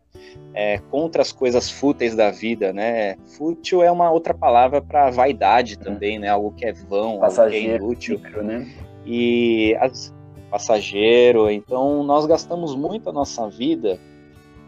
[0.54, 3.16] é, contra as coisas fúteis da vida, né?
[3.36, 6.28] Fútil é uma outra palavra para vaidade também, né?
[6.28, 8.72] Algo que é vão, algo que é inútil né?
[9.04, 10.14] e as,
[10.50, 11.50] passageiro.
[11.50, 13.98] Então, nós gastamos muito a nossa vida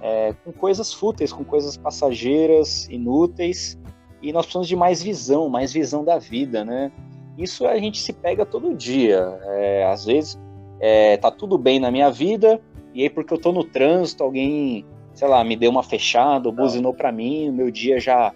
[0.03, 3.79] é, com coisas fúteis, com coisas passageiras, inúteis,
[4.23, 6.91] e nós precisamos de mais visão, mais visão da vida, né?
[7.37, 9.39] Isso a gente se pega todo dia.
[9.45, 10.39] É, às vezes
[10.81, 12.61] é, tá tudo bem na minha vida,
[12.95, 16.55] e aí porque eu tô no trânsito, alguém, sei lá, me deu uma fechada, ou
[16.55, 18.33] buzinou para mim, o meu dia já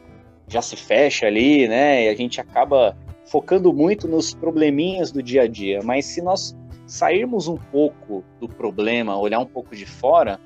[0.46, 2.05] já se fecha ali, né?
[2.05, 6.57] E a gente acaba focando muito nos probleminhas do dia a dia, mas se nós
[6.87, 10.40] sairmos um pouco do problema, olhar um pouco de fora,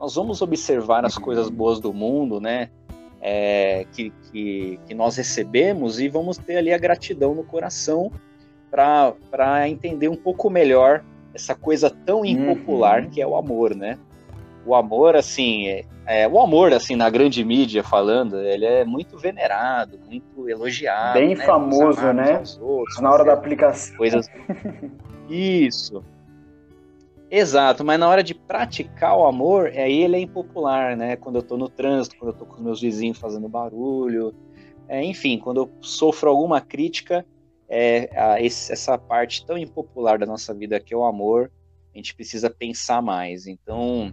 [0.00, 1.54] nós vamos observar as coisas uhum.
[1.54, 2.70] boas do mundo, né?
[3.20, 8.10] É, que, que, que, nós recebemos e vamos ter ali a gratidão no coração
[8.70, 13.10] para entender um pouco melhor essa coisa tão impopular uhum.
[13.10, 13.98] que é o amor, né?
[14.64, 19.18] O amor, assim, é, é, o amor, assim, na grande mídia falando, ele é muito
[19.18, 21.18] venerado, muito elogiado.
[21.18, 21.44] Bem né?
[21.44, 22.42] famoso, né?
[22.60, 23.96] Outros, na hora da aplicação.
[23.96, 24.26] Coisas.
[25.28, 26.02] Isso.
[27.30, 31.14] Exato, mas na hora de praticar o amor, aí ele é impopular, né?
[31.14, 34.34] Quando eu tô no trânsito, quando eu tô com os meus vizinhos fazendo barulho,
[34.88, 37.24] é, enfim, quando eu sofro alguma crítica,
[37.68, 41.52] é, a, esse, essa parte tão impopular da nossa vida que é o amor,
[41.94, 43.46] a gente precisa pensar mais.
[43.46, 44.12] Então,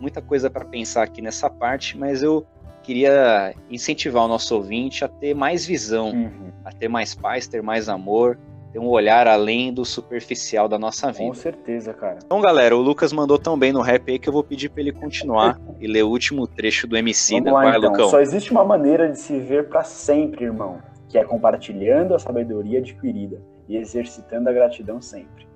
[0.00, 2.46] muita coisa para pensar aqui nessa parte, mas eu
[2.84, 6.52] queria incentivar o nosso ouvinte a ter mais visão, uhum.
[6.64, 8.38] a ter mais paz, ter mais amor,
[8.72, 11.26] ter um olhar além do superficial da nossa vida.
[11.26, 12.18] Com certeza, cara.
[12.24, 14.80] Então, galera, o Lucas mandou tão bem no rap aí que eu vou pedir para
[14.80, 17.34] ele continuar e ler o último trecho do MC.
[17.34, 17.90] Vamos lá, Vai, então.
[17.90, 18.08] Lucão.
[18.08, 22.78] Só existe uma maneira de se ver para sempre, irmão, que é compartilhando a sabedoria
[22.78, 25.46] adquirida e exercitando a gratidão sempre.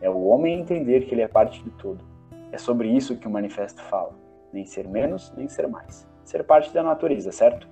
[0.00, 2.04] É o homem entender que ele é parte do todo.
[2.52, 4.14] É sobre isso que o manifesto fala.
[4.52, 6.06] Nem ser menos, nem ser mais.
[6.24, 7.68] Ser parte da natureza, certo?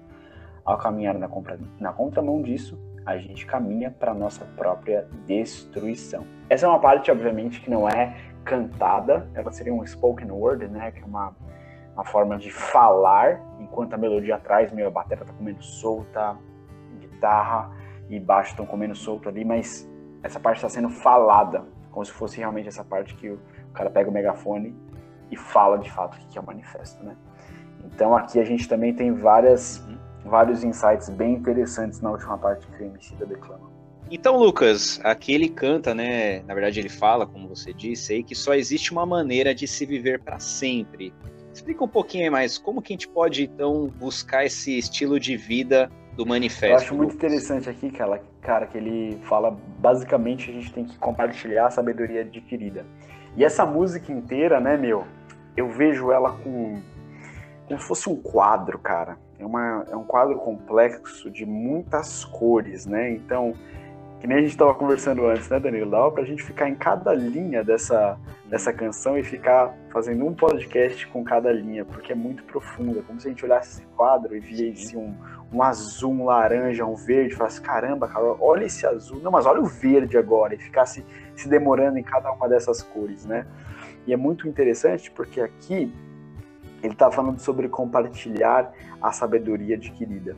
[0.65, 1.59] Ao caminhar na, contra...
[1.79, 2.79] na contramão disso,
[3.11, 6.25] a gente caminha para nossa própria destruição.
[6.49, 10.93] Essa é uma parte, obviamente, que não é cantada, ela seria um spoken word, né,
[10.93, 11.35] que é uma,
[11.93, 16.37] uma forma de falar, enquanto a melodia atrás, meio a bateria tá comendo solta,
[17.01, 17.71] guitarra
[18.09, 19.89] e baixo estão comendo solto ali, mas
[20.23, 23.41] essa parte está sendo falada, como se fosse realmente essa parte que o
[23.75, 24.75] cara pega o megafone
[25.31, 27.17] e fala de fato o que é o manifesto, né?
[27.85, 29.85] Então aqui a gente também tem várias
[30.31, 33.69] vários insights bem interessantes na última parte que o MC da declama.
[34.11, 36.43] Então, Lucas, aqui ele canta, né?
[36.43, 39.85] Na verdade, ele fala, como você disse, aí, que só existe uma maneira de se
[39.85, 41.13] viver para sempre.
[41.53, 45.91] Explica um pouquinho mais como que a gente pode, então, buscar esse estilo de vida
[46.17, 46.67] do manifesto.
[46.67, 50.99] Eu acho muito interessante aqui, cara, cara, que ele fala, basicamente, a gente tem que
[50.99, 52.85] compartilhar a sabedoria adquirida.
[53.37, 55.05] E essa música inteira, né, meu,
[55.57, 56.81] eu vejo ela com
[57.69, 62.87] como se fosse um quadro, cara é, uma, é um quadro complexo de muitas cores,
[62.87, 63.11] né?
[63.11, 63.55] Então,
[64.21, 65.91] que nem a gente estava conversando antes, né, Danilo?
[65.91, 71.07] Dava pra gente ficar em cada linha dessa, dessa canção e ficar fazendo um podcast
[71.07, 73.01] com cada linha, porque é muito profunda.
[73.03, 75.15] Como se a gente olhasse esse quadro e visse um,
[75.51, 79.21] um azul, um laranja, um verde, e falasse, caramba, cara, olha esse azul.
[79.23, 81.03] Não, mas olha o verde agora, e ficasse
[81.35, 83.47] se demorando em cada uma dessas cores, né?
[84.07, 85.91] E é muito interessante porque aqui
[86.83, 90.37] ele está falando sobre compartilhar a sabedoria adquirida.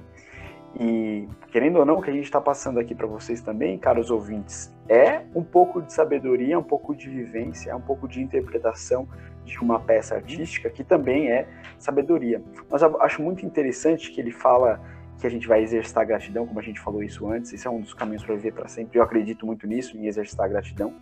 [0.78, 4.10] E, querendo ou não, o que a gente está passando aqui para vocês também, caros
[4.10, 9.06] ouvintes, é um pouco de sabedoria, um pouco de vivência, é um pouco de interpretação
[9.44, 11.46] de uma peça artística que também é
[11.78, 12.42] sabedoria.
[12.70, 14.80] Mas acho muito interessante que ele fala
[15.18, 17.80] que a gente vai exercitar gratidão, como a gente falou isso antes, esse é um
[17.80, 18.98] dos caminhos para viver para sempre.
[18.98, 20.94] Eu acredito muito nisso, em exercitar gratidão.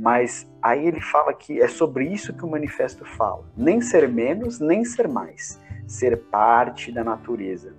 [0.00, 4.58] Mas aí ele fala que é sobre isso que o manifesto fala: nem ser menos,
[4.58, 7.74] nem ser mais, ser parte da natureza.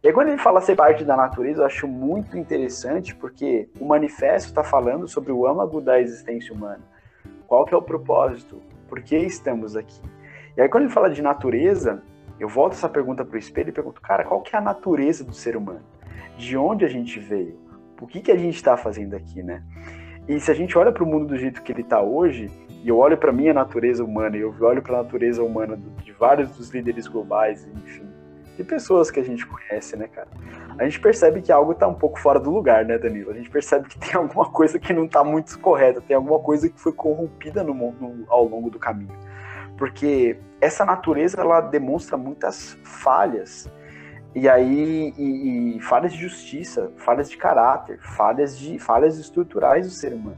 [0.00, 4.50] E quando ele fala ser parte da natureza, eu acho muito interessante, porque o manifesto
[4.50, 6.82] está falando sobre o âmago da existência humana.
[7.48, 8.62] Qual que é o propósito?
[8.88, 10.00] Por que estamos aqui?
[10.56, 12.04] E aí quando ele fala de natureza,
[12.38, 15.24] eu volto essa pergunta para o espelho e pergunto, cara, qual que é a natureza
[15.24, 15.82] do ser humano?
[16.38, 17.58] De onde a gente veio?
[18.00, 19.64] O que, que a gente está fazendo aqui, né?
[20.28, 22.50] E se a gente olha para o mundo do jeito que ele está hoje,
[22.82, 25.78] e eu olho para a minha natureza humana, e eu olho para a natureza humana
[26.02, 28.06] de vários dos líderes globais, enfim,
[28.56, 30.28] de pessoas que a gente conhece, né, cara?
[30.78, 33.30] A gente percebe que algo está um pouco fora do lugar, né, Danilo?
[33.30, 36.68] A gente percebe que tem alguma coisa que não está muito correta, tem alguma coisa
[36.68, 39.12] que foi corrompida no, no, ao longo do caminho
[39.76, 43.70] porque essa natureza ela demonstra muitas falhas
[44.34, 49.92] e aí e, e falhas de justiça, falhas de caráter, falhas de falhas estruturais do
[49.92, 50.36] ser humano.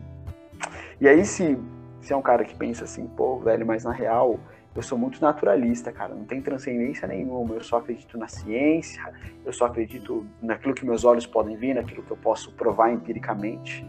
[1.01, 1.59] E aí se
[2.01, 4.39] se é um cara que pensa assim, pô, velho, mas na real
[4.75, 9.03] eu sou muito naturalista, cara, não tem transcendência nenhuma, eu só acredito na ciência,
[9.45, 13.85] eu só acredito naquilo que meus olhos podem ver, naquilo que eu posso provar empiricamente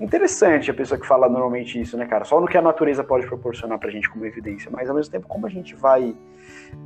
[0.00, 2.24] interessante a pessoa que fala normalmente isso, né, cara?
[2.24, 5.26] Só no que a natureza pode proporcionar pra gente como evidência, mas ao mesmo tempo
[5.26, 6.14] como a gente vai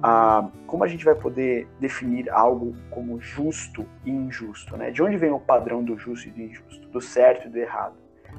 [0.03, 4.91] ah, como a gente vai poder definir algo como justo e injusto, né?
[4.91, 7.95] De onde vem o padrão do justo e do injusto, do certo e do errado,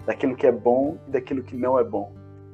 [0.05, 2.11] daquilo que é bom e daquilo que não é bom,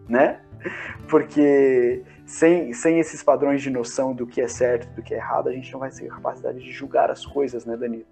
[0.07, 0.41] né?
[1.07, 5.49] Porque sem, sem esses padrões de noção do que é certo, do que é errado,
[5.49, 8.05] a gente não vai ter capacidade de julgar as coisas, né, Danilo?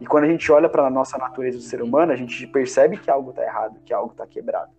[0.00, 2.96] E quando a gente olha para a nossa natureza do ser humano, a gente percebe
[2.96, 4.72] que algo está errado, que algo está quebrado.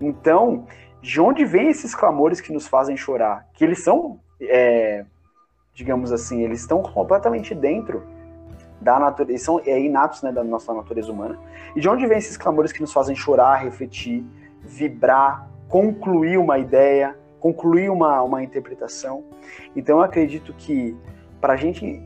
[0.00, 0.66] Então,
[1.00, 3.48] de onde vêm esses clamores que nos fazem chorar?
[3.54, 5.04] Que eles são, é,
[5.74, 8.02] digamos assim, eles estão completamente dentro
[8.80, 11.38] da natureza, são é, inatos né, da nossa natureza humana.
[11.74, 14.24] E de onde vêm esses clamores que nos fazem chorar, refletir,
[14.60, 19.24] vibrar, concluir uma ideia, concluir uma, uma interpretação?
[19.74, 20.96] Então, eu acredito que
[21.40, 22.02] para a gente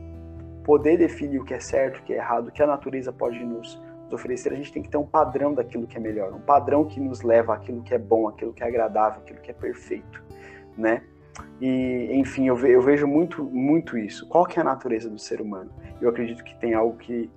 [0.63, 3.43] poder definir o que é certo, o que é errado, o que a natureza pode
[3.43, 6.41] nos, nos oferecer, a gente tem que ter um padrão daquilo que é melhor, um
[6.41, 9.53] padrão que nos leva àquilo que é bom, aquilo que é agradável, aquilo que é
[9.53, 10.21] perfeito,
[10.77, 11.03] né?
[11.61, 14.27] E, enfim, eu, ve, eu vejo muito, muito isso.
[14.27, 15.71] Qual que é a natureza do ser humano?
[16.01, 17.29] Eu acredito que tem algo que,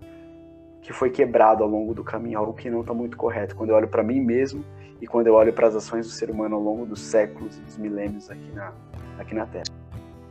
[0.82, 3.56] que foi quebrado ao longo do caminho, algo que não está muito correto.
[3.56, 4.64] Quando eu olho para mim mesmo
[5.00, 7.60] e quando eu olho para as ações do ser humano ao longo dos séculos e
[7.60, 8.72] dos milênios aqui na,
[9.18, 9.64] aqui na Terra.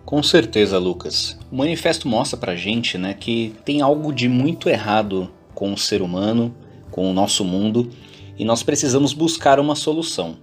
[0.05, 1.37] Com certeza, Lucas.
[1.51, 6.01] O manifesto mostra pra gente, né, que tem algo de muito errado com o ser
[6.01, 6.53] humano,
[6.89, 7.89] com o nosso mundo,
[8.37, 10.37] e nós precisamos buscar uma solução.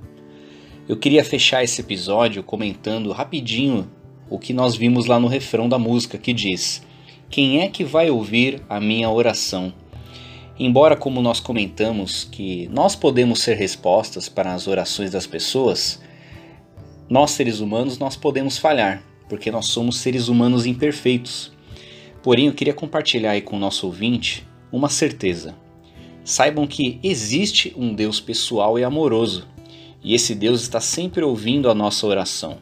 [0.88, 3.90] Eu queria fechar esse episódio comentando rapidinho
[4.30, 6.82] o que nós vimos lá no refrão da música que diz:
[7.28, 9.72] Quem é que vai ouvir a minha oração?
[10.58, 16.00] Embora, como nós comentamos, que nós podemos ser respostas para as orações das pessoas,
[17.10, 21.52] nós seres humanos nós podemos falhar porque nós somos seres humanos imperfeitos.
[22.22, 25.54] Porém, eu queria compartilhar aí com o nosso ouvinte uma certeza.
[26.24, 29.46] Saibam que existe um Deus pessoal e amoroso,
[30.06, 32.58] e esse Deus está sempre ouvindo a nossa oração.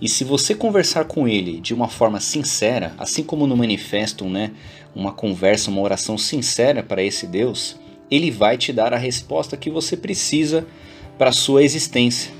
[0.00, 4.52] E se você conversar com ele de uma forma sincera, assim como no manifesto, né,
[4.96, 7.76] uma conversa, uma oração sincera para esse Deus,
[8.10, 10.66] ele vai te dar a resposta que você precisa
[11.18, 12.32] para a sua existência.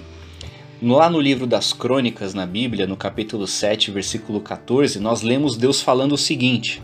[0.81, 5.83] Lá no livro das Crônicas, na Bíblia, no capítulo 7, versículo 14, nós lemos Deus
[5.83, 6.81] falando o seguinte: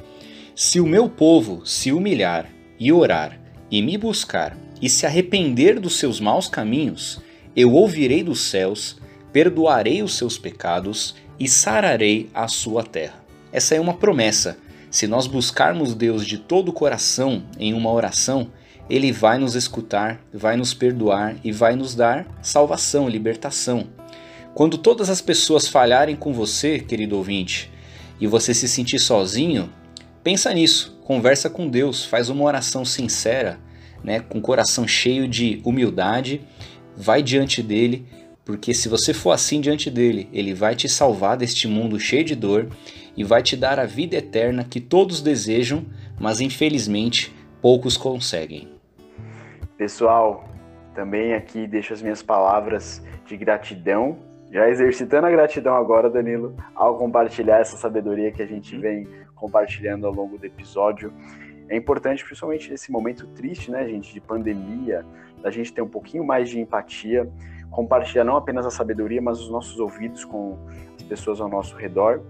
[0.55, 2.47] Se o meu povo se humilhar
[2.79, 7.23] e orar e me buscar e se arrepender dos seus maus caminhos,
[7.57, 8.97] eu ouvirei dos céus,
[9.33, 13.25] perdoarei os seus pecados e sararei a sua terra.
[13.53, 14.59] Essa é uma promessa.
[14.91, 18.51] Se nós buscarmos Deus de todo o coração em uma oração,
[18.89, 23.87] ele vai nos escutar, vai nos perdoar e vai nos dar salvação, libertação.
[24.55, 27.71] Quando todas as pessoas falharem com você, querido ouvinte,
[28.21, 29.69] e você se sentir sozinho,
[30.23, 33.59] pensa nisso, conversa com Deus, faz uma oração sincera,
[34.03, 36.41] né, com o coração cheio de humildade,
[36.97, 38.07] vai diante dele,
[38.45, 42.35] porque se você for assim diante dele, ele vai te salvar deste mundo cheio de
[42.35, 42.69] dor
[43.17, 45.85] e vai te dar a vida eterna que todos desejam,
[46.19, 48.69] mas infelizmente poucos conseguem.
[49.79, 50.49] Pessoal,
[50.95, 54.19] também aqui deixo as minhas palavras de gratidão,
[54.53, 60.07] já exercitando a gratidão agora, Danilo, ao compartilhar essa sabedoria que a gente vem compartilhando
[60.07, 61.13] ao longo do episódio.
[61.69, 65.05] É importante, principalmente nesse momento triste, né, gente, de pandemia,
[65.45, 67.31] da gente ter um pouquinho mais de empatia,
[67.71, 70.59] compartilhar não apenas a sabedoria, mas os nossos ouvidos com
[70.97, 72.23] as pessoas ao nosso redor.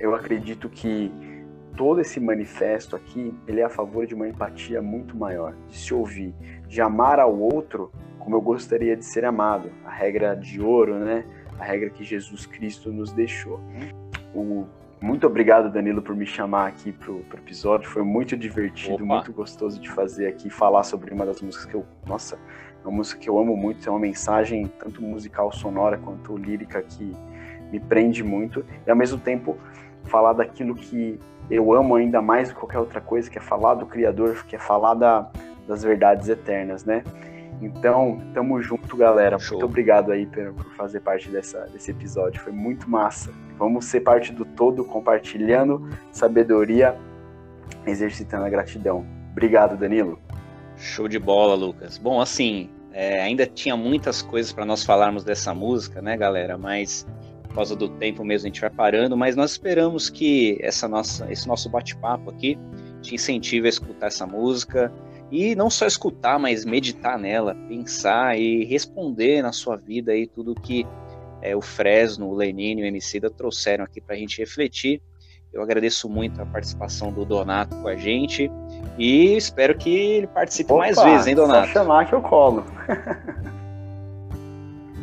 [0.00, 1.12] Eu acredito que
[1.76, 5.92] todo esse manifesto aqui, ele é a favor de uma empatia muito maior, de se
[5.92, 6.34] ouvir,
[6.66, 9.70] de amar ao outro como eu gostaria de ser amado.
[9.84, 11.26] A regra de ouro, né?
[11.58, 13.60] A regra que Jesus Cristo nos deixou.
[14.34, 14.64] O,
[15.02, 17.88] muito obrigado, Danilo, por me chamar aqui pro, pro episódio.
[17.88, 19.04] Foi muito divertido, Opa.
[19.04, 21.84] muito gostoso de fazer aqui, falar sobre uma das músicas que eu.
[22.06, 22.38] Nossa,
[22.82, 26.80] é uma música que eu amo muito, é uma mensagem tanto musical sonora quanto lírica
[26.82, 27.12] que
[27.72, 28.64] me prende muito.
[28.86, 29.56] E ao mesmo tempo
[30.04, 31.18] falar daquilo que
[31.50, 34.54] eu amo ainda mais do que qualquer outra coisa, que é falar do Criador, que
[34.54, 35.28] é falar da,
[35.66, 37.02] das verdades eternas, né?
[37.62, 39.38] Então, tamo junto, galera.
[39.38, 39.52] Show.
[39.52, 42.40] Muito obrigado aí por, por fazer parte dessa, desse episódio.
[42.40, 43.30] Foi muito massa.
[43.56, 46.96] Vamos ser parte do todo, compartilhando sabedoria,
[47.86, 49.06] exercitando a gratidão.
[49.30, 50.18] Obrigado, Danilo.
[50.76, 51.98] Show de bola, Lucas.
[51.98, 56.58] Bom, assim, é, ainda tinha muitas coisas para nós falarmos dessa música, né, galera?
[56.58, 57.06] Mas
[57.44, 61.30] por causa do tempo mesmo a gente vai parando, mas nós esperamos que essa nossa,
[61.30, 62.58] esse nosso bate-papo aqui
[63.02, 64.90] te incentive a escutar essa música
[65.32, 70.54] e não só escutar, mas meditar nela, pensar e responder na sua vida aí tudo
[70.54, 70.86] que
[71.40, 75.00] é, o Fresno, o Lenine e o Emicida trouxeram aqui para a gente refletir.
[75.50, 78.50] Eu agradeço muito a participação do Donato com a gente
[78.98, 81.68] e espero que ele participe Opa, mais vezes, hein, Donato?
[81.68, 82.64] Só chamar que eu colo.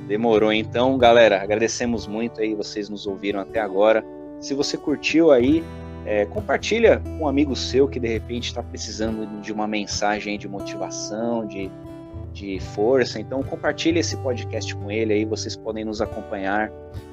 [0.07, 1.41] Demorou então, galera.
[1.41, 4.03] Agradecemos muito aí, vocês nos ouviram até agora.
[4.39, 5.63] Se você curtiu aí,
[6.09, 10.47] é, compartilha com um amigo seu que de repente está precisando de uma mensagem de
[10.47, 11.71] motivação, de
[12.33, 13.19] de força.
[13.19, 16.71] Então compartilhe esse podcast com ele aí, vocês podem nos acompanhar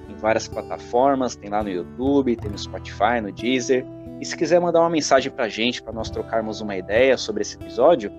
[0.09, 3.84] em várias plataformas, tem lá no YouTube, tem no Spotify, no Deezer.
[4.20, 7.42] E se quiser mandar uma mensagem para a gente, para nós trocarmos uma ideia sobre
[7.42, 8.11] esse episódio,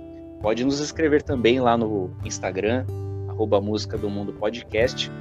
[0.42, 2.86] pode nos escrever também lá no Instagram,
[3.28, 5.12] arroba Música do Mundo Podcast.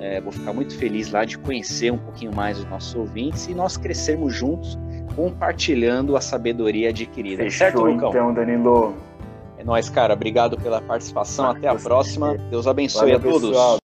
[0.00, 3.54] É, vou ficar muito feliz lá de conhecer um pouquinho mais os nossos ouvintes e
[3.54, 4.78] nós crescermos juntos,
[5.14, 7.42] compartilhando a sabedoria adquirida.
[7.42, 8.10] Fechou, certo, Lucão?
[8.10, 8.94] então, Danilo.
[9.56, 10.12] É nóis, cara.
[10.12, 11.50] Obrigado pela participação.
[11.50, 12.36] Até a próxima.
[12.50, 13.48] Deus abençoe Valeu, a todos.
[13.50, 13.78] Pessoal.